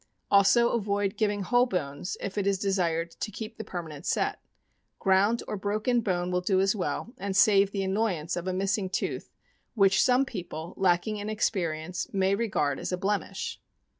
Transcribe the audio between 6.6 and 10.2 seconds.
well, and save the annoy ance of a missing tooth, which